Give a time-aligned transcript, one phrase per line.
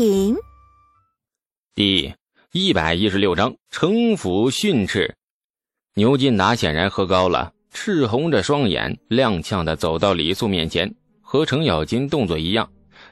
[0.00, 0.34] 品。
[1.74, 2.14] 第
[2.52, 5.14] 一百一十六章城府训斥。
[5.94, 12.66] 牛进达显然喝高了，赤红着双眼，踉跄的走到李素面前，和程咬金动作一样，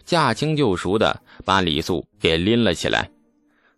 [0.07, 3.11] 驾轻就熟的把李素给拎了起来。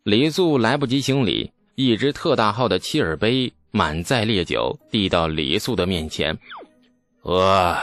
[0.04, 6.38] 李素来不及行礼，一只特大号的七耳杯满载烈酒递到李素的面前，
[7.22, 7.76] 呃。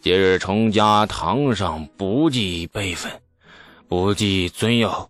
[0.00, 3.10] 今日程家堂上不计辈分，
[3.88, 5.08] 不计尊幼，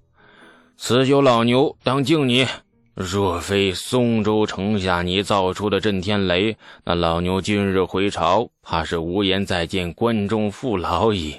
[0.76, 2.46] 此酒老牛当敬你。
[2.94, 11.34] 若非松州城下你造出的震天雷，那老牛今日回朝，怕是无颜再见关中父老矣。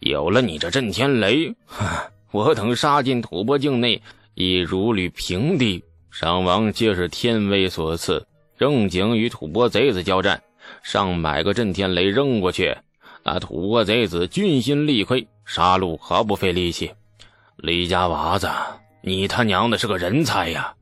[0.00, 1.54] 有了你这震天雷，
[2.32, 4.02] 我等杀进吐蕃境内，
[4.34, 5.84] 已如履平地。
[6.10, 8.26] 上王皆是天威所赐，
[8.58, 10.42] 正经与吐蕃贼子交战。
[10.82, 12.76] 上百个震天雷扔过去，
[13.22, 16.92] 那吐蕃贼子军心力溃，杀戮毫不费力气。
[17.56, 18.50] 李家娃子，
[19.00, 20.74] 你他娘的是个人才呀！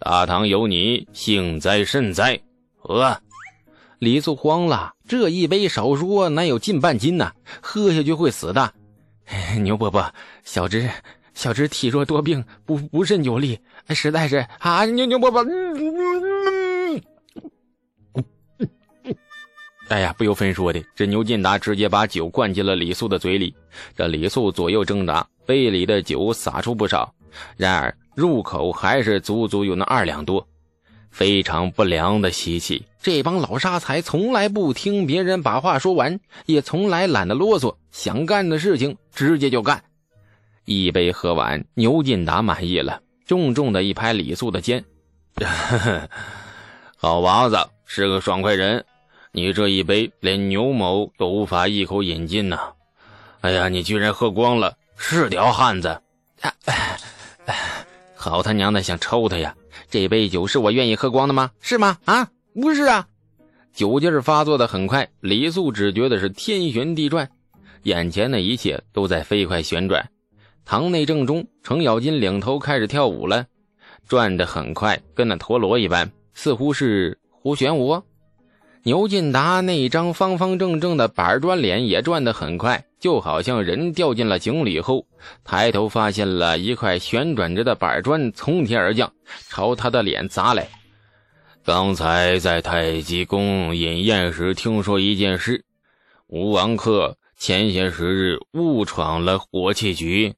[0.00, 2.38] 大唐有你，幸哉甚哉！
[2.76, 3.16] 喝！
[4.00, 7.30] 李素慌了，这一杯少说难有近半斤呐，
[7.62, 8.74] 喝下去会死的。
[9.62, 10.90] 牛伯伯，小侄
[11.32, 13.60] 小侄体弱多病，不不甚有力，
[13.90, 14.84] 实在是啊！
[14.84, 15.46] 牛牛伯伯。
[19.88, 23.54] 哎呀，不由分说的，这牛进达直接把酒灌进了李素的嘴里。
[23.96, 27.10] 这李素左右挣扎，杯里的酒洒出不少，
[27.56, 30.46] 然而入口还是足足有那二两多，
[31.10, 32.84] 非常不良的习气。
[33.00, 39.82] 这帮老杀财从来不听别人把话说完，也从来懒得啰嗦，想干的事情直接就干。
[40.66, 44.84] 一杯喝完，牛进达满意了，重重的一拍李素的肩
[46.94, 48.84] ：“好娃子，是个爽快人。”
[49.32, 52.72] 你这一杯连牛某都无法一口饮尽呐！
[53.40, 56.00] 哎呀，你居然喝光了，是条汉子！
[58.16, 59.54] 好他娘的，想抽他呀！
[59.90, 61.50] 这杯酒是我愿意喝光的吗？
[61.60, 61.98] 是吗？
[62.04, 62.28] 啊，
[62.60, 63.06] 不是啊！
[63.72, 67.30] 酒劲儿发作的很快，李素只觉得是天旋地转，
[67.84, 70.10] 眼前的一切都在飞快旋转。
[70.64, 73.46] 堂内正中，程咬金领头开始跳舞了，
[74.08, 78.02] 转得很快，跟那陀螺一般，似乎是胡旋舞。
[78.84, 85.06] 牛进达那张方方正正的板砖脸也转得很快，就好像人掉进了井里后，
[85.44, 89.12] 抬头发现了一块旋转着的板砖从天而降，
[89.48, 90.68] 朝他的脸砸来。
[91.64, 95.64] 刚才在太极宫饮宴时，听说一件事：
[96.28, 100.34] 吴王客前些时日误闯了火器局。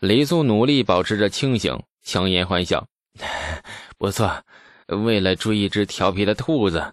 [0.00, 2.86] 李素努力保持着清醒，强颜欢笑
[3.98, 4.42] ：“不错，
[4.86, 6.92] 为了追一只调皮的兔子。”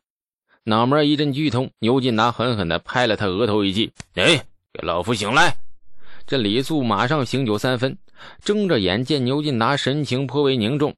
[0.67, 4.43] 脑门一阵剧痛，牛进达狠狠地拍了他额头一记：“哎，
[4.73, 5.55] 给老夫醒来！”
[6.25, 7.95] 这李素马上醒酒三分，
[8.43, 10.95] 睁着眼见牛进达神情颇为凝重。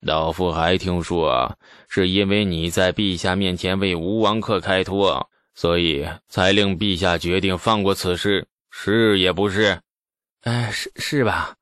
[0.00, 1.58] 老夫还听说，
[1.88, 9.80] 是因为你在陛下面前为吴王客开脱，所以才令陛下决定放过此事，是也不是？
[10.42, 11.56] 哎，是是吧？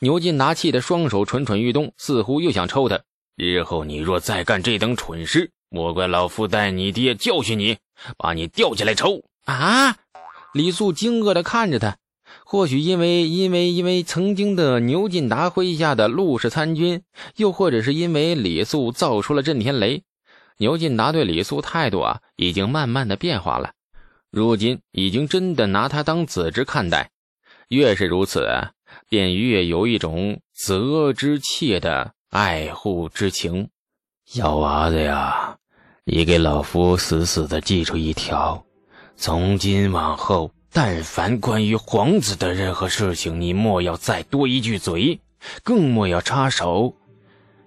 [0.00, 3.00] 牛进达气得双手蠢蠢欲动，似乎又想抽他。
[3.36, 7.78] 日后你若再干这等蠢事，莫怪老夫带你爹教训你，
[8.18, 9.96] 把你吊起来抽啊！
[10.52, 11.96] 李素惊愕地看着他，
[12.44, 17.02] 或许因为因为因为曾经的牛进达麾下的陆氏参军，
[17.36, 20.02] 又或者是因为李素造出了震天雷，
[20.58, 23.70] 牛进达对李素态度啊，已经慢慢的变化了。
[24.32, 27.10] 如今已经真的拿他当子侄看待，
[27.68, 28.44] 越是如此，
[29.08, 33.68] 便越有一种责之切的爱护之情。
[34.26, 35.58] 小娃子呀！
[36.12, 38.64] 你给老夫死死的记住一条：
[39.16, 45.20] 从今往后，但凡关于皇子的任何事情，你莫要再多一句嘴，
[45.62, 46.96] 更莫要插手。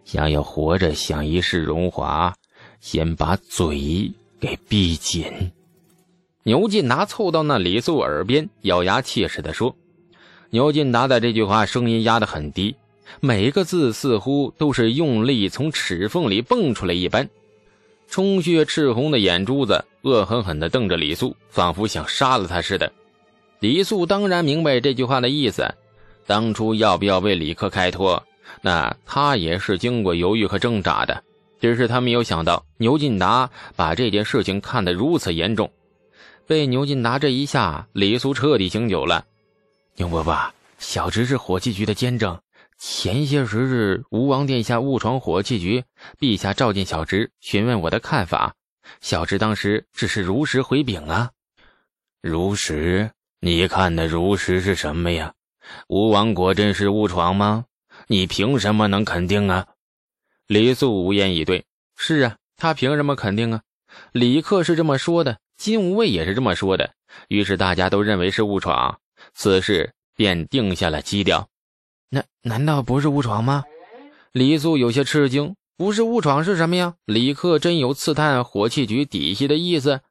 [0.03, 2.35] 想要活着享一世荣华，
[2.81, 4.11] 先把嘴
[4.41, 5.53] 给闭紧。
[6.43, 9.73] 牛进达凑到那李素耳边，咬牙切齿地说
[10.51, 12.75] ：“牛进达的这句话声音压得很低，
[13.21, 17.29] 每一个字似乎都是用力从齿缝里蹦出来一般。”
[18.07, 22.91] 充血赤红的眼珠子恶狠狠地瞪着李素，仿佛想杀了他似的。
[23.59, 25.73] 李素当然明白这句话的意思，
[26.25, 28.21] 当初要不要为李克开脱，
[28.61, 31.23] 那他也是经过犹豫和挣扎的。
[31.61, 35.71] 只是他没有想到牛进达把这件事情看得如此严重。
[36.45, 39.23] 被牛进达这一下，李素彻底醒酒了。
[39.95, 40.37] 牛伯伯，
[40.77, 42.37] 小侄是火器局的监正。
[42.85, 45.85] 前些时日，吴王殿下误闯火器局，
[46.19, 48.55] 陛下召见小侄，询问我的看法。
[48.99, 51.31] 小侄当时只是如实回禀啊。
[52.21, 53.09] 如实？
[53.39, 55.33] 你看的如实是什么呀？
[55.87, 57.63] 吴王果真是误闯吗？
[58.07, 59.65] 你凭什么能肯定啊？
[60.47, 61.63] 李素无言以对。
[61.95, 63.61] 是啊，他凭什么肯定啊？
[64.11, 66.93] 李克是这么说的，金无畏也是这么说的，
[67.29, 68.99] 于是大家都认为是误闯，
[69.33, 71.47] 此事便定下了基调。
[72.09, 73.63] 那难道不是误闯吗？
[74.31, 76.95] 李素有些吃惊，不是误闯是什么呀？
[77.05, 80.01] 李克真有刺探火器局底细的意思？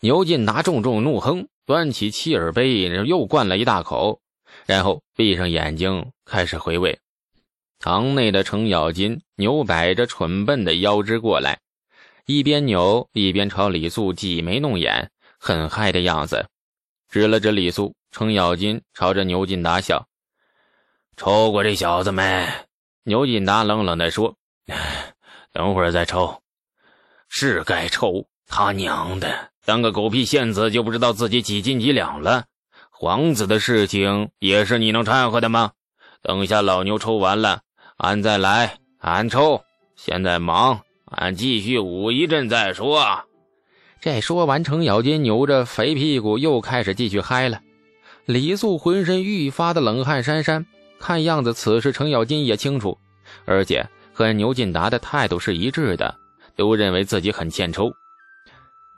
[0.00, 4.20] 牛进达重重怒哼，端起七耳杯，又灌了一大口，
[4.66, 6.98] 然后闭上眼睛开始回味。
[7.78, 11.60] 堂内的程咬金扭摆着蠢笨的腰肢过来，
[12.24, 16.46] 一边扭一边朝李素挤眉弄眼，很嗨的样子。
[17.08, 20.08] 指了指李素，程咬金朝着牛进达笑
[21.16, 22.46] ：“抽过这小子没？”
[23.04, 24.34] 牛进达冷冷地说
[25.52, 26.42] ：“等会儿再抽。
[27.28, 32.44] 是该抽，他娘的，当个狗屁县子就不知道自己几斤几两了。
[32.90, 35.72] 皇子的事情也是你能掺和的吗？
[36.22, 37.60] 等下老牛抽完了，
[37.96, 39.62] 俺再来，俺抽。
[39.94, 43.04] 现在忙，俺继续舞一阵再说。”
[44.00, 47.60] 这说完，程咬金扭着肥屁股又开始继续嗨了。
[48.24, 50.64] 李素浑身愈发的冷汗潸潸。
[50.98, 52.98] 看样子，此事程咬金也清楚，
[53.44, 56.14] 而且和牛进达的态度是一致的，
[56.56, 57.90] 都认为自己很欠抽。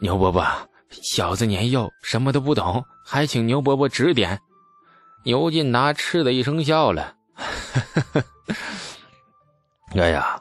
[0.01, 0.47] 牛伯伯，
[0.91, 4.41] 小子年幼，什么都不懂，还请牛伯伯指点。
[5.25, 7.15] 牛进达嗤的一声笑了：
[9.97, 10.41] “哎呀，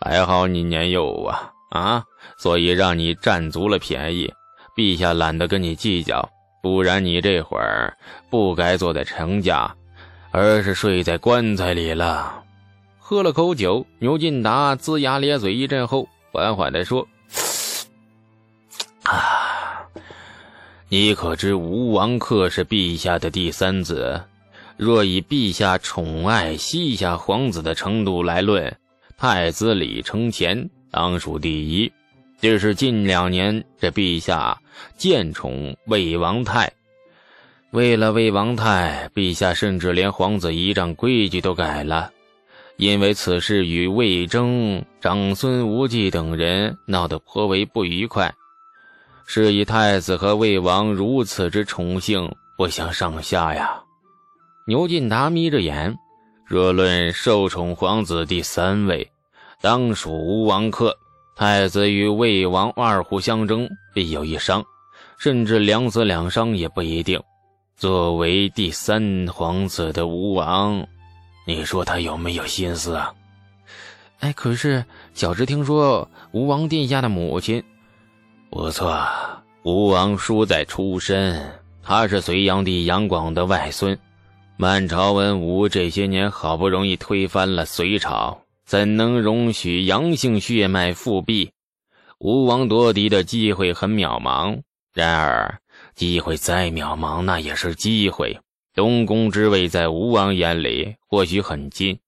[0.00, 2.04] 还好你年幼啊啊，
[2.38, 4.32] 所以让你占足了便宜。
[4.76, 6.28] 陛下懒得跟你计较，
[6.62, 7.96] 不然你这会儿
[8.28, 9.74] 不该坐在程家。”
[10.38, 12.44] 而是睡在棺材里了。
[12.98, 17.08] 喝了口酒，牛进达龇牙咧嘴一阵后，缓缓地说
[19.04, 19.80] ：“啊，
[20.90, 24.22] 你可知吴王克是陛下的第三子？
[24.76, 28.76] 若以陛下宠爱西夏皇子的程度来论，
[29.16, 31.90] 太子李承乾当属第一。
[32.42, 34.60] 只是近两年，这陛下
[34.98, 36.70] 渐宠魏王泰。”
[37.76, 42.10] 为了魏王泰，陛下甚至连皇子仪仗规矩都改了，
[42.78, 48.32] 因为此事与魏征、长孙无忌等人闹得颇为不愉快。
[49.26, 53.78] 是以太子和魏王如此之宠幸，不相上下呀。
[54.66, 55.94] 牛进达眯着眼，
[56.46, 59.06] 若论受宠皇子第三位，
[59.60, 60.96] 当属吴王克。
[61.36, 64.64] 太子与魏王二虎相争，必有一伤，
[65.18, 67.20] 甚至两死两伤也不一定。
[67.76, 70.86] 作为第三皇子的吴王，
[71.46, 73.12] 你说他有没有心思啊？
[74.20, 74.82] 哎，可是
[75.12, 77.62] 小侄听说吴王殿下的母亲
[78.48, 79.06] 不错，
[79.62, 81.52] 吴王叔在出身，
[81.82, 83.98] 他是隋炀帝杨广的外孙。
[84.56, 91.50] 满朝文武这些年好不容易推翻了隋朝，怎能容许杨姓血脉复辟？
[92.20, 94.62] 吴王夺嫡的机会很渺茫。
[94.94, 95.60] 然而。
[95.96, 98.38] 机会再渺茫，那也是机会。
[98.74, 101.98] 东宫之位在吴王眼里或许很近，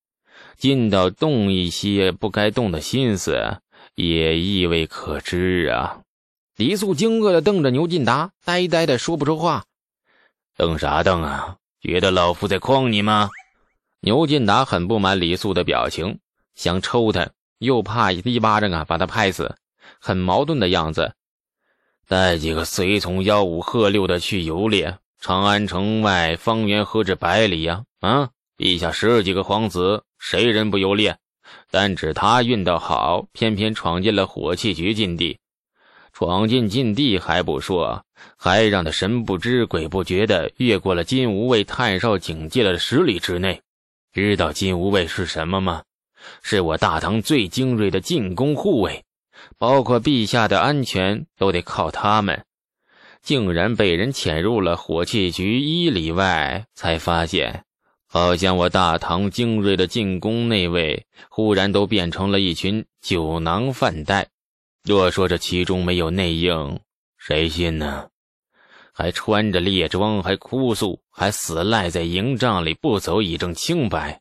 [0.58, 3.62] 近到动一些不该动的心思，
[3.94, 6.02] 也意味可知啊！
[6.56, 9.64] 李素惊愕的瞪着牛进达，呆呆的说不出话。
[10.54, 11.56] 瞪啥瞪啊？
[11.80, 13.30] 觉得老夫在诓你吗？
[14.00, 16.18] 牛进达很不满李素的表情，
[16.54, 19.56] 想抽他，又怕一巴掌啊把他拍死，
[19.98, 21.14] 很矛盾的样子。
[22.08, 27.84] 带几个随从吆五喝六的去游猎，长安城外方圆何止百里呀？
[28.00, 31.18] 啊，陛下十几个皇子，谁人不游猎？
[31.70, 35.38] 但只他运道好，偏偏闯进了火器局禁地。
[36.14, 38.02] 闯进禁地还不说，
[38.38, 43.60] 还让他神不知鬼不觉的越过了金吾卫太少警戒了十里之内。
[44.14, 45.82] 知道金吾卫是什么吗？
[46.42, 49.04] 是我大唐最精锐的进攻护卫。
[49.58, 52.44] 包括陛下的安全都得靠他们，
[53.22, 57.64] 竟然被人潜入了火器局一里外，才发现，
[58.06, 64.28] 好像我大唐精锐的进攻内卫，忽然都变成了一群酒囊饭袋。
[64.84, 66.80] 若说这其中没有内应，
[67.18, 68.08] 谁信呢？
[68.94, 74.20] 还穿着猎装，还哭诉，还死赖在营帐里不走，以证清白。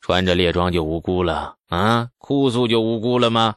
[0.00, 2.08] 穿着猎装就无辜了啊？
[2.18, 3.54] 哭诉就无辜了吗？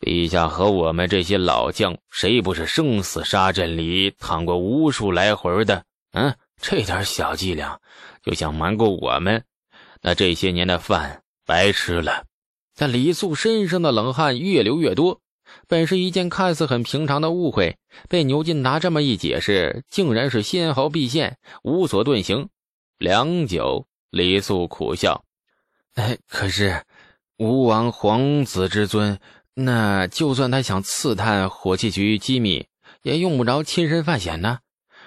[0.00, 5.84] 陛下和我们这些老将，谁不是生死沙阵里躺过无数来回的？
[6.12, 7.78] 嗯，这点小伎俩
[8.22, 9.44] 就想瞒过我们，
[10.00, 12.24] 那这些年的饭白吃了。
[12.76, 15.20] 但李素身上的冷汗越流越多，
[15.66, 17.76] 本是一件看似很平常的误会，
[18.08, 22.48] 被牛进达这么一解释，竟然是纤毫毕现，无所遁形。
[22.98, 25.24] 良久，李素苦笑
[25.94, 26.84] ：“哎，可是
[27.36, 29.18] 吴王皇子之尊，
[29.60, 32.68] 那就算他想刺探火器局机密，
[33.02, 34.60] 也用不着亲身犯险呢。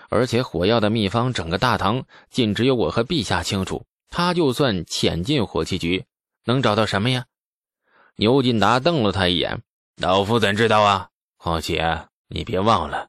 [0.09, 3.85] 而且火药的秘方，整个大唐仅只有我和陛下清楚。
[4.09, 6.03] 他就算潜进火器局，
[6.43, 7.27] 能找到什么呀？”
[8.19, 9.61] 牛进达瞪了他一眼
[9.95, 11.07] ：“老夫怎知道啊？
[11.37, 13.07] 况且你别忘了。”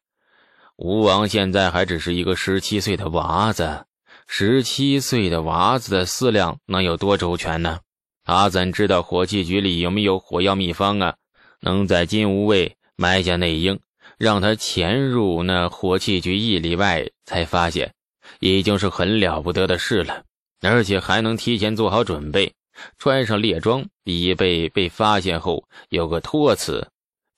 [0.79, 3.87] 吴王现在还只是一个十七岁的娃子，
[4.29, 7.81] 十七岁的娃子的思量能有多周全呢？
[8.23, 11.17] 他怎知道火器局里有没有火药秘方啊？
[11.63, 13.81] 能在金吾卫埋下内应，
[14.19, 17.95] 让他潜入那火器局一里外才发现，
[18.41, 20.25] 已经是很了不得的事了。
[20.61, 22.53] 而且还能提前做好准备，
[22.99, 26.89] 穿上猎装，以备被发现后有个托词。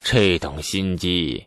[0.00, 1.46] 这等心机。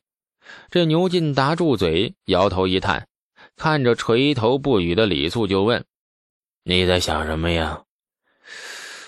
[0.71, 3.07] 这牛进达住嘴，摇头一叹，
[3.55, 5.83] 看着垂头不语的李素，就问
[6.63, 7.83] ：“你在想什么呀？”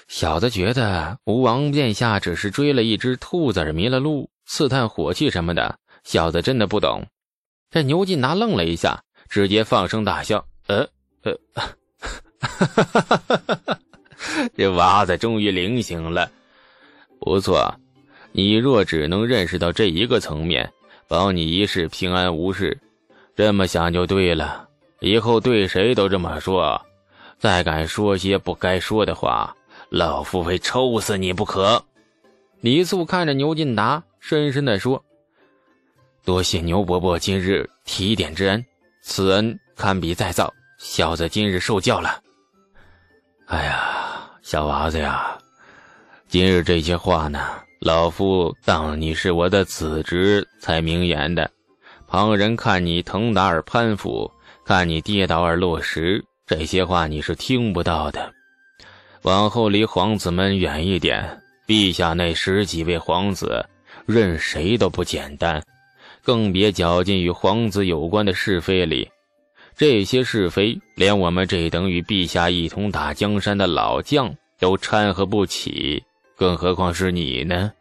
[0.09, 7.05] 小子觉得吴王殿下只是追了一只兔子迷了路，刺探火器什么的，小子真的不懂。
[7.69, 10.87] 这牛进达愣了一下，直接放声大笑：“呃
[11.21, 11.69] 呃，哈
[12.39, 13.79] 哈哈哈哈哈！
[14.57, 16.29] 这娃子终于灵醒了，
[17.19, 17.71] 不错。
[18.31, 20.69] 你若只能认识到这一个层面。”
[21.07, 22.79] 保你一世平安无事，
[23.35, 24.67] 这么想就对了。
[24.99, 26.79] 以后对谁都这么说，
[27.39, 29.55] 再敢说些不该说的话，
[29.89, 31.83] 老夫非抽死你不可。
[32.61, 35.03] 李素看着牛进达，深深的说
[36.23, 38.63] ：“多谢牛伯伯今日提点之恩，
[39.01, 40.53] 此恩堪比再造。
[40.77, 42.21] 小子今日受教了。”
[43.47, 45.37] 哎呀，小娃子呀，
[46.27, 47.39] 今日这些话呢？
[47.79, 51.49] 老夫当你是我的子侄才明言的，
[52.07, 54.29] 旁人看你腾达而攀附，
[54.65, 58.33] 看你跌倒而落石，这些话你是听不到的。
[59.23, 63.65] 往后离皇子们远一点，陛下那十几位皇子，
[64.05, 65.61] 任谁都不简单，
[66.23, 69.09] 更别搅进与皇子有关的是非里。
[69.75, 76.03] 这些是非，连我们这等与陛下一同打江山的老将都掺和不起。
[76.35, 77.71] 更何况是你呢？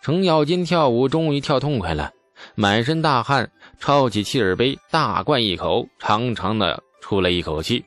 [0.00, 2.10] 程咬金跳舞终于跳痛快了，
[2.54, 7.84] 满身大汗，抄起气儿杯，大灌一口，长长的出了一口气。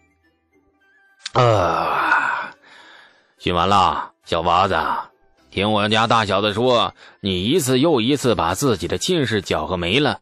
[1.33, 2.20] 啊！
[3.41, 4.77] 训完了，小娃子，
[5.49, 10.19] 听我家大小子说，你一次又一次把自己的亲事搅和没了，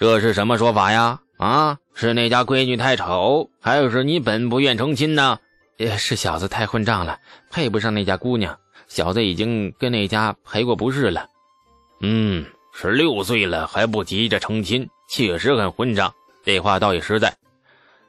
[0.00, 1.20] 这是什么说法呀？
[1.38, 5.38] 啊，是那家闺女太丑，还是你本不愿成亲呢？
[5.76, 7.20] 也是小子太混账了，
[7.52, 8.58] 配不上那家姑娘。
[8.88, 11.28] 小子已经跟那家赔过不是了，
[12.00, 16.12] 嗯，十六岁了还不急着成亲，确实很混账。
[16.44, 17.32] 这话倒也实在。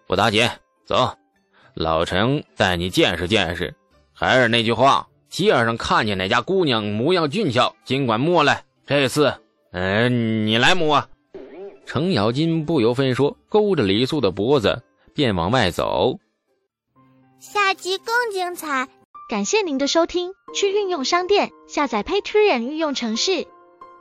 [0.08, 0.50] 不打紧，
[0.84, 1.16] 走，
[1.76, 3.72] 老陈带你见识见识。
[4.22, 8.66] 还是那句话，街上看见哪家姑娘模样俊俏，尽管摸来。
[8.86, 9.34] 这次，
[9.72, 11.04] 嗯，你来摸。
[11.88, 14.84] 程咬金不由分说，勾着李素的脖子
[15.16, 16.20] 便往外走。
[17.40, 18.88] 下集更精彩。
[19.28, 23.48] 感谢您的收听，去运用商店下载 Patreon 运用城市，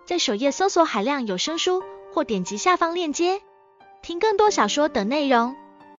[0.05, 3.41] 在首页搜索海量有声书，或点击下方链接
[4.03, 5.57] 听更多小说等内容。